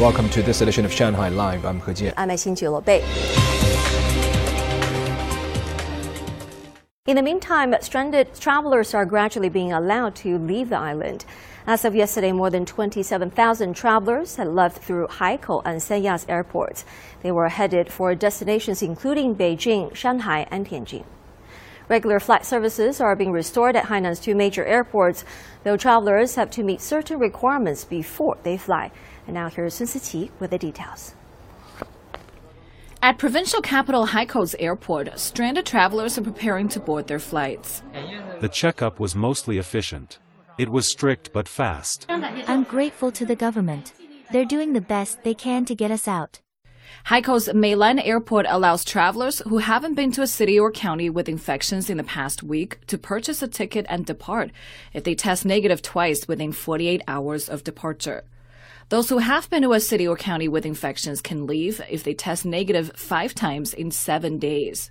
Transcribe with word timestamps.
Welcome 0.00 0.30
to 0.30 0.42
this 0.42 0.62
edition 0.62 0.86
of 0.86 0.92
Shanghai 0.92 1.28
Live. 1.28 1.66
I'm 1.66 1.78
He 1.80 1.92
Jian. 1.92 2.14
I'm 2.16 2.30
Xin. 2.30 2.56
In 7.06 7.16
the 7.16 7.22
meantime, 7.22 7.74
stranded 7.82 8.34
travelers 8.40 8.94
are 8.94 9.04
gradually 9.04 9.50
being 9.50 9.72
allowed 9.72 10.16
to 10.16 10.38
leave 10.38 10.70
the 10.70 10.78
island. 10.78 11.26
As 11.66 11.84
of 11.84 11.94
yesterday, 11.94 12.32
more 12.32 12.48
than 12.48 12.64
27,000 12.64 13.74
travelers 13.74 14.36
had 14.36 14.48
left 14.48 14.78
through 14.78 15.06
Haikou 15.08 15.60
and 15.66 15.82
Sanyas 15.82 16.24
airports. 16.30 16.86
They 17.22 17.30
were 17.30 17.50
headed 17.50 17.92
for 17.92 18.14
destinations 18.14 18.80
including 18.80 19.36
Beijing, 19.36 19.94
Shanghai, 19.94 20.48
and 20.50 20.66
Tianjin. 20.66 21.04
Regular 21.90 22.20
flight 22.20 22.46
services 22.46 23.00
are 23.00 23.16
being 23.16 23.32
restored 23.32 23.74
at 23.74 23.86
Hainan's 23.86 24.20
two 24.20 24.36
major 24.36 24.64
airports, 24.64 25.24
though 25.64 25.76
travelers 25.76 26.36
have 26.36 26.48
to 26.52 26.62
meet 26.62 26.80
certain 26.80 27.18
requirements 27.18 27.84
before 27.84 28.36
they 28.44 28.56
fly. 28.56 28.92
And 29.26 29.34
now 29.34 29.50
here's 29.50 29.74
Sun 29.74 29.88
Siqi 29.88 30.30
with 30.38 30.52
the 30.52 30.58
details. 30.58 31.16
At 33.02 33.18
provincial 33.18 33.60
capital 33.60 34.06
Haikou's 34.06 34.54
airport, 34.60 35.18
stranded 35.18 35.66
travelers 35.66 36.16
are 36.16 36.22
preparing 36.22 36.68
to 36.68 36.78
board 36.78 37.08
their 37.08 37.18
flights. 37.18 37.82
The 38.38 38.48
checkup 38.48 39.00
was 39.00 39.16
mostly 39.16 39.58
efficient. 39.58 40.20
It 40.58 40.68
was 40.68 40.88
strict 40.88 41.32
but 41.32 41.48
fast. 41.48 42.06
I'm 42.08 42.62
grateful 42.62 43.10
to 43.10 43.26
the 43.26 43.34
government. 43.34 43.94
They're 44.30 44.44
doing 44.44 44.74
the 44.74 44.80
best 44.80 45.24
they 45.24 45.34
can 45.34 45.64
to 45.64 45.74
get 45.74 45.90
us 45.90 46.06
out. 46.06 46.38
Haikou's 47.06 47.48
Meilan 47.48 48.00
Airport 48.04 48.46
allows 48.48 48.84
travelers 48.84 49.40
who 49.48 49.58
haven't 49.58 49.94
been 49.94 50.12
to 50.12 50.22
a 50.22 50.26
city 50.26 50.58
or 50.58 50.70
county 50.70 51.10
with 51.10 51.28
infections 51.28 51.90
in 51.90 51.96
the 51.96 52.04
past 52.04 52.42
week 52.42 52.84
to 52.86 52.98
purchase 52.98 53.42
a 53.42 53.48
ticket 53.48 53.86
and 53.88 54.06
depart 54.06 54.50
if 54.92 55.04
they 55.04 55.14
test 55.14 55.44
negative 55.44 55.82
twice 55.82 56.28
within 56.28 56.52
48 56.52 57.02
hours 57.08 57.48
of 57.48 57.64
departure. 57.64 58.24
Those 58.90 59.08
who 59.08 59.18
have 59.18 59.48
been 59.50 59.62
to 59.62 59.72
a 59.72 59.80
city 59.80 60.06
or 60.06 60.16
county 60.16 60.48
with 60.48 60.66
infections 60.66 61.20
can 61.20 61.46
leave 61.46 61.80
if 61.88 62.02
they 62.02 62.14
test 62.14 62.44
negative 62.44 62.92
five 62.96 63.34
times 63.34 63.72
in 63.72 63.90
seven 63.90 64.38
days. 64.38 64.90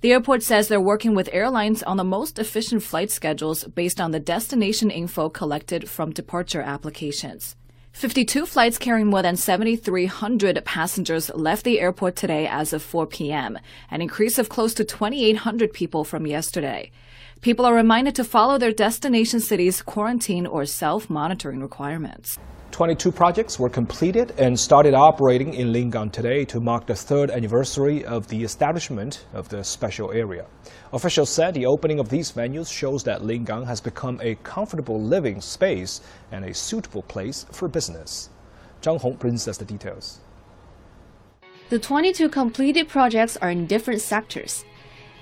The 0.00 0.12
airport 0.12 0.42
says 0.42 0.68
they're 0.68 0.80
working 0.80 1.14
with 1.14 1.28
airlines 1.32 1.82
on 1.82 1.96
the 1.96 2.04
most 2.04 2.38
efficient 2.38 2.82
flight 2.82 3.10
schedules 3.10 3.64
based 3.64 4.00
on 4.00 4.10
the 4.10 4.20
destination 4.20 4.90
info 4.90 5.28
collected 5.28 5.88
from 5.88 6.12
departure 6.12 6.60
applications. 6.60 7.56
52 7.96 8.44
flights 8.44 8.76
carrying 8.76 9.06
more 9.06 9.22
than 9.22 9.36
7,300 9.36 10.62
passengers 10.66 11.30
left 11.34 11.64
the 11.64 11.80
airport 11.80 12.14
today 12.14 12.46
as 12.46 12.74
of 12.74 12.82
4 12.82 13.06
p.m., 13.06 13.58
an 13.90 14.02
increase 14.02 14.38
of 14.38 14.50
close 14.50 14.74
to 14.74 14.84
2,800 14.84 15.72
people 15.72 16.04
from 16.04 16.26
yesterday. 16.26 16.90
People 17.40 17.64
are 17.64 17.74
reminded 17.74 18.14
to 18.16 18.22
follow 18.22 18.58
their 18.58 18.70
destination 18.70 19.40
city's 19.40 19.80
quarantine 19.80 20.46
or 20.46 20.66
self 20.66 21.08
monitoring 21.08 21.62
requirements. 21.62 22.38
22 22.70 23.10
projects 23.10 23.58
were 23.58 23.70
completed 23.70 24.34
and 24.38 24.58
started 24.58 24.92
operating 24.92 25.54
in 25.54 25.72
Lingang 25.72 26.12
today 26.12 26.44
to 26.44 26.60
mark 26.60 26.86
the 26.86 26.94
third 26.94 27.30
anniversary 27.30 28.04
of 28.04 28.28
the 28.28 28.42
establishment 28.42 29.24
of 29.32 29.48
the 29.48 29.64
special 29.64 30.12
area. 30.12 30.44
Officials 30.92 31.30
said 31.30 31.54
the 31.54 31.64
opening 31.64 31.98
of 31.98 32.08
these 32.08 32.32
venues 32.32 32.70
shows 32.70 33.02
that 33.04 33.22
Lingang 33.22 33.66
has 33.66 33.80
become 33.80 34.20
a 34.22 34.34
comfortable 34.42 35.00
living 35.00 35.40
space 35.40 36.02
and 36.32 36.44
a 36.44 36.52
suitable 36.52 37.02
place 37.02 37.46
for 37.50 37.68
business. 37.68 38.28
Zhang 38.82 39.00
Hong 39.00 39.14
brings 39.14 39.48
us 39.48 39.56
the 39.56 39.64
details. 39.64 40.20
The 41.70 41.78
22 41.78 42.28
completed 42.28 42.88
projects 42.88 43.36
are 43.38 43.50
in 43.50 43.66
different 43.66 44.00
sectors. 44.00 44.64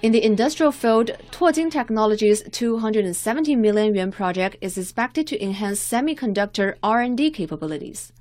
In 0.05 0.13
the 0.13 0.23
industrial 0.23 0.71
field, 0.71 1.13
Tuojing 1.31 1.71
Technologies' 1.71 2.43
270 2.53 3.57
million 3.57 3.95
yuan 3.95 4.13
project 4.13 4.59
is 4.61 4.77
expected 4.77 5.27
to 5.29 5.43
enhance 5.43 5.81
semiconductor 5.81 6.75
R&D 6.83 7.31
capabilities. 7.31 8.13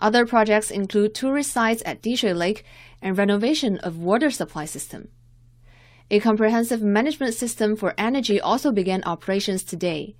Other 0.00 0.26
projects 0.26 0.72
include 0.72 1.14
tourist 1.14 1.52
sites 1.52 1.84
at 1.86 2.02
Dishui 2.02 2.34
Lake 2.34 2.64
and 3.00 3.16
renovation 3.16 3.78
of 3.78 3.96
water 3.96 4.32
supply 4.32 4.64
system. 4.64 5.06
A 6.10 6.18
comprehensive 6.18 6.82
management 6.82 7.34
system 7.34 7.76
for 7.76 7.94
energy 7.96 8.40
also 8.40 8.72
began 8.72 9.04
operations 9.04 9.62
today. 9.62 10.16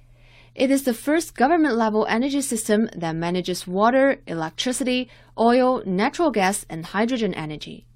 It 0.54 0.70
is 0.70 0.84
the 0.84 0.94
first 0.94 1.34
government-level 1.34 2.06
energy 2.08 2.40
system 2.40 2.88
that 2.94 3.16
manages 3.16 3.66
water, 3.66 4.20
electricity, 4.28 5.10
oil, 5.36 5.82
natural 5.84 6.30
gas, 6.30 6.64
and 6.70 6.86
hydrogen 6.86 7.34
energy. 7.34 7.88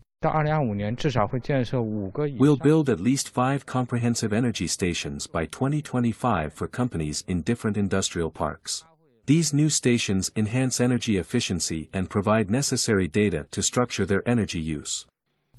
We'll 2.39 2.57
build 2.57 2.89
at 2.89 3.01
least 3.01 3.29
five 3.29 3.67
comprehensive 3.67 4.33
energy 4.33 4.67
stations 4.67 5.27
by 5.27 5.47
2025 5.47 6.53
for 6.53 6.69
companies 6.69 7.25
in 7.27 7.43
different 7.43 7.77
industrial 7.77 8.31
parks. 8.31 8.84
These 9.27 9.55
new 9.55 9.71
stations 9.71 10.31
enhance 10.37 10.81
energy 10.81 11.17
efficiency 11.17 11.89
and 11.93 12.11
provide 12.11 12.51
necessary 12.51 13.09
data 13.09 13.47
to 13.53 13.63
structure 13.63 14.05
their 14.05 14.27
energy 14.29 14.61
use. 14.61 15.07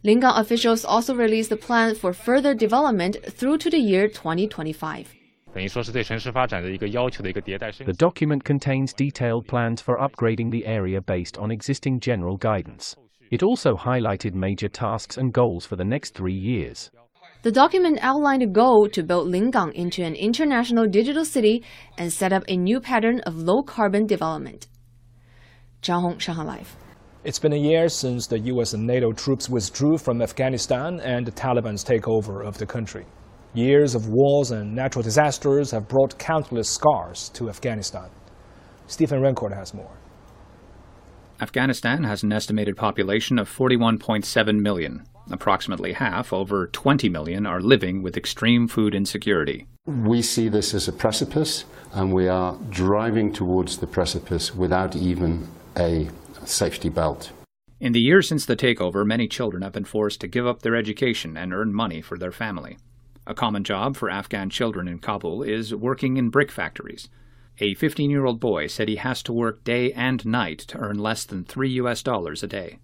Lingang 0.04 0.40
officials 0.40 0.86
also 0.86 1.16
released 1.16 1.50
the 1.50 1.58
plan 1.58 1.96
for 1.96 2.14
further 2.14 2.54
development 2.54 3.18
through 3.28 3.58
to 3.58 3.72
the 3.72 3.80
year 3.80 4.08
2025. 4.08 5.12
The 5.56 7.96
document 7.98 8.44
contains 8.44 8.94
detailed 8.94 9.48
plans 9.48 9.82
for 9.82 9.98
upgrading 9.98 10.52
the 10.52 10.68
area 10.68 11.02
based 11.02 11.38
on 11.38 11.50
existing 11.50 12.02
general 12.02 12.38
guidance. 12.38 12.96
It 13.32 13.44
also 13.44 13.76
highlighted 13.76 14.34
major 14.34 14.68
tasks 14.68 15.18
and 15.18 15.34
goals 15.34 15.66
for 15.66 15.76
the 15.76 15.84
next 15.84 16.14
three 16.14 16.34
years. 16.34 16.92
The 17.42 17.52
document 17.52 18.00
outlined 18.02 18.44
a 18.44 18.48
goal 18.48 18.90
to 18.90 19.04
build 19.04 19.28
Lingang 19.28 19.72
into 19.74 20.04
an 20.04 20.16
international 20.16 20.88
digital 20.88 21.26
city 21.26 21.64
and 21.98 22.12
set 22.12 22.34
up 22.34 22.44
a 22.48 22.58
new 22.58 22.80
pattern 22.80 23.20
of 23.22 23.36
low 23.36 23.62
carbon 23.62 24.08
development. 24.08 24.68
Zhang 25.82 26.02
Hong, 26.02 26.18
Shanghai 26.18 26.44
Live. 26.44 26.76
It's 27.24 27.40
been 27.40 27.54
a 27.54 27.58
year 27.58 27.88
since 27.90 28.28
the 28.28 28.40
US 28.40 28.74
and 28.74 28.86
NATO 28.86 29.12
troops 29.12 29.50
withdrew 29.50 29.98
from 29.98 30.22
Afghanistan 30.22 31.00
and 31.02 31.26
the 31.26 31.32
Taliban's 31.32 31.84
takeover 31.84 32.46
of 32.46 32.58
the 32.58 32.66
country. 32.66 33.06
Years 33.54 33.96
of 33.96 34.10
wars 34.10 34.52
and 34.52 34.76
natural 34.76 35.02
disasters 35.02 35.72
have 35.72 35.88
brought 35.88 36.18
countless 36.20 36.70
scars 36.70 37.30
to 37.30 37.50
Afghanistan. 37.50 38.10
Stephen 38.88 39.22
Rancourt 39.22 39.56
has 39.56 39.74
more. 39.74 39.98
Afghanistan 41.42 42.06
has 42.06 42.24
an 42.24 42.32
estimated 42.32 42.78
population 42.78 43.38
of 43.38 43.50
41.7 43.50 44.60
million. 44.62 45.04
Approximately 45.30 45.94
half, 45.94 46.32
over 46.32 46.68
20 46.68 47.10
million, 47.10 47.46
are 47.46 47.60
living 47.60 48.02
with 48.02 48.16
extreme 48.16 48.70
food 48.70 48.96
insecurity. 48.96 49.68
We 49.86 50.22
see 50.22 50.48
this 50.48 50.74
as 50.74 50.88
a 50.88 50.94
precipice, 50.94 51.66
and 51.92 52.14
we 52.14 52.30
are 52.30 52.58
driving 52.70 53.34
towards 53.34 53.80
the 53.80 53.88
precipice 53.88 54.56
without 54.56 54.96
even 54.96 55.50
a 55.78 56.10
safety 56.46 56.90
belt. 56.90 57.32
In 57.82 57.92
the 57.92 58.00
years 58.00 58.30
since 58.30 58.46
the 58.46 58.56
takeover, 58.56 59.06
many 59.06 59.28
children 59.28 59.62
have 59.62 59.74
been 59.74 59.84
forced 59.84 60.22
to 60.22 60.28
give 60.28 60.48
up 60.48 60.62
their 60.62 60.76
education 60.76 61.36
and 61.36 61.54
earn 61.54 61.74
money 61.74 62.02
for 62.02 62.18
their 62.18 62.32
family. 62.32 62.78
A 63.28 63.34
common 63.34 63.66
job 63.66 63.98
for 63.98 64.10
Afghan 64.10 64.50
children 64.50 64.88
in 64.88 65.00
Kabul 65.00 65.44
is 65.44 65.76
working 65.76 66.16
in 66.16 66.30
brick 66.30 66.52
factories. 66.52 67.10
A 67.60 67.74
15 67.76 68.10
year 68.10 68.26
old 68.26 68.42
boy 68.42 68.68
said 68.68 68.90
he 68.90 68.98
has 68.98 69.24
to 69.24 69.32
work 69.32 69.64
day 69.64 69.94
and 69.94 70.26
night 70.26 70.60
to 70.60 70.78
earn 70.78 71.00
less 71.00 71.24
than 71.24 71.46
3 71.46 71.70
US 71.82 72.04
dollars 72.04 72.44
a 72.44 72.48
day. 72.48 72.80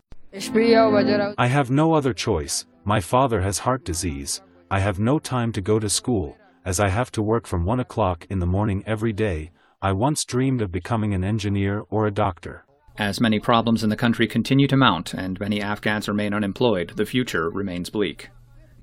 I 1.37 1.47
have 1.47 1.69
no 1.69 1.93
other 1.93 2.13
choice. 2.13 2.65
My 2.85 3.01
father 3.01 3.41
has 3.41 3.59
heart 3.59 3.83
disease. 3.83 4.41
I 4.69 4.79
have 4.79 4.97
no 4.97 5.19
time 5.19 5.51
to 5.51 5.61
go 5.61 5.77
to 5.77 5.89
school, 5.89 6.37
as 6.63 6.79
I 6.79 6.87
have 6.87 7.11
to 7.11 7.21
work 7.21 7.47
from 7.47 7.65
1 7.65 7.81
o'clock 7.81 8.25
in 8.29 8.39
the 8.39 8.45
morning 8.45 8.81
every 8.87 9.11
day. 9.11 9.51
I 9.81 9.91
once 9.91 10.23
dreamed 10.23 10.61
of 10.61 10.71
becoming 10.71 11.13
an 11.13 11.25
engineer 11.25 11.83
or 11.89 12.07
a 12.07 12.11
doctor. 12.11 12.63
As 12.97 13.19
many 13.19 13.41
problems 13.41 13.83
in 13.83 13.89
the 13.89 13.97
country 13.97 14.25
continue 14.25 14.67
to 14.67 14.77
mount 14.77 15.13
and 15.13 15.37
many 15.37 15.59
Afghans 15.61 16.07
remain 16.07 16.33
unemployed, 16.33 16.93
the 16.95 17.05
future 17.05 17.49
remains 17.49 17.89
bleak. 17.89 18.29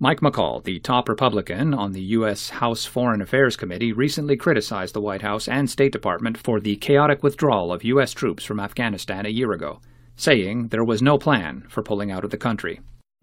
Mike 0.01 0.21
McCaul, 0.21 0.63
the 0.63 0.79
top 0.79 1.09
Republican 1.09 1.75
on 1.75 1.91
the 1.91 2.01
U.S. 2.01 2.51
House 2.51 2.85
Foreign 2.85 3.21
Affairs 3.21 3.57
Committee, 3.57 3.93
recently 3.93 4.37
criticized 4.37 4.95
the 4.95 5.01
White 5.01 5.23
House 5.23 5.49
and 5.49 5.69
State 5.69 5.91
Department 5.91 6.39
for 6.39 6.61
the 6.61 6.77
chaotic 6.77 7.25
withdrawal 7.25 7.73
of 7.73 7.83
U.S. 7.83 8.13
troops 8.13 8.45
from 8.45 8.61
Afghanistan 8.61 9.27
a 9.27 9.31
year 9.31 9.51
ago, 9.51 9.81
saying 10.15 10.69
there 10.69 10.85
was 10.85 11.03
no 11.03 11.19
plan 11.19 11.65
for 11.69 11.83
pulling 11.83 12.13
out 12.13 12.23
of 12.23 12.31
the 12.31 12.37
country. 12.37 12.79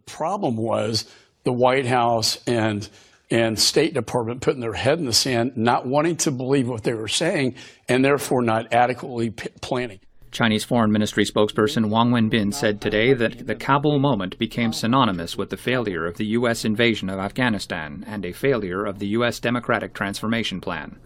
The 0.05 0.11
problem 0.11 0.57
was 0.57 1.05
the 1.45 1.53
White 1.53 1.85
House 1.85 2.43
and 2.45 2.89
and 3.31 3.57
State 3.57 3.93
Department 3.93 4.41
putting 4.41 4.59
their 4.59 4.73
head 4.73 4.99
in 4.99 5.05
the 5.05 5.13
sand, 5.13 5.55
not 5.55 5.87
wanting 5.87 6.17
to 6.17 6.29
believe 6.29 6.67
what 6.67 6.83
they 6.83 6.93
were 6.93 7.07
saying, 7.07 7.55
and 7.87 8.03
therefore 8.03 8.41
not 8.41 8.71
adequately 8.73 9.29
p- 9.29 9.49
planning. 9.61 9.99
Chinese 10.35 10.65
Foreign 10.65 10.91
Ministry 10.91 11.23
spokesperson 11.23 11.89
Wang 11.89 12.11
Wenbin 12.11 12.53
said 12.53 12.81
today 12.81 13.13
that 13.13 13.47
the 13.47 13.55
Kabul 13.55 13.99
moment 13.99 14.37
became 14.37 14.73
synonymous 14.73 15.37
with 15.37 15.49
the 15.49 15.55
failure 15.55 16.05
of 16.05 16.17
the 16.17 16.25
U.S. 16.39 16.65
invasion 16.65 17.09
of 17.09 17.19
Afghanistan 17.19 18.03
and 18.05 18.25
a 18.25 18.33
failure 18.33 18.83
of 18.83 18.99
the 18.99 19.07
U.S. 19.19 19.39
Democratic 19.39 19.93
Transformation 19.93 20.59
Plan. 20.59 20.99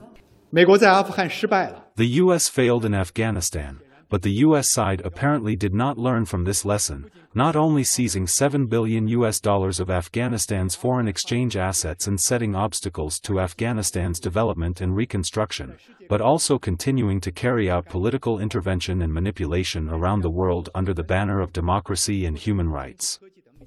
The 1.96 2.08
U.S. 2.08 2.50
failed 2.50 2.86
in 2.86 2.96
Afghanistan, 2.96 3.82
but 4.10 4.24
the 4.24 4.42
US 4.46 4.70
side 4.70 5.02
apparently 5.06 5.56
did 5.56 5.74
not 5.74 5.98
learn 5.98 6.26
from 6.26 6.44
this 6.44 6.66
lesson, 6.66 7.10
not 7.34 7.56
only 7.56 7.84
seizing 7.84 8.26
7 8.26 8.66
billion 8.66 9.08
US 9.08 9.40
dollars 9.40 9.80
of 9.80 9.90
Afghanistan's 9.90 10.76
foreign 10.76 11.08
exchange 11.08 11.56
assets 11.56 12.08
and 12.08 12.20
setting 12.20 12.56
obstacles 12.56 13.20
to 13.22 13.40
Afghanistan's 13.40 14.20
development 14.20 14.82
and 14.82 14.96
reconstruction, 14.96 15.78
but 16.10 16.22
also 16.22 16.58
continuing 16.58 17.22
to 17.22 17.32
carry 17.32 17.70
out 17.70 17.86
political 17.86 18.40
intervention 18.40 19.02
and 19.02 19.14
manipulation 19.14 19.88
around 19.90 20.22
the 20.22 20.30
world 20.30 20.70
under 20.74 20.94
the 20.94 21.04
banner 21.04 21.40
of 21.40 21.54
democracy 21.54 22.26
and 22.26 22.38
human 22.38 22.70
rights. 22.70 23.20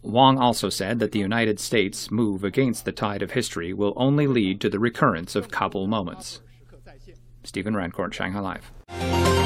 Wang 0.02 0.36
also 0.36 0.68
said 0.68 0.98
that 0.98 1.12
the 1.12 1.20
United 1.20 1.60
States' 1.60 2.10
move 2.10 2.42
against 2.42 2.84
the 2.84 2.90
tide 2.90 3.22
of 3.22 3.30
history 3.30 3.72
will 3.72 3.92
only 3.96 4.26
lead 4.26 4.60
to 4.60 4.68
the 4.68 4.80
recurrence 4.80 5.36
of 5.36 5.50
Kabul 5.50 5.86
moments. 5.86 6.40
Stephen 7.44 7.74
Rancourt, 7.74 8.12
Shanghai 8.12 8.40
Live. 8.40 9.41